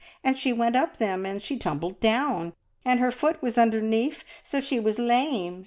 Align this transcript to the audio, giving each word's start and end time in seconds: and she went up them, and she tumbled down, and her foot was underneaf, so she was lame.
and 0.23 0.35
she 0.35 0.51
went 0.51 0.75
up 0.75 0.97
them, 0.97 1.27
and 1.27 1.43
she 1.43 1.59
tumbled 1.59 1.99
down, 1.99 2.53
and 2.83 2.99
her 2.99 3.11
foot 3.11 3.39
was 3.39 3.55
underneaf, 3.55 4.23
so 4.41 4.59
she 4.59 4.79
was 4.79 4.97
lame. 4.97 5.59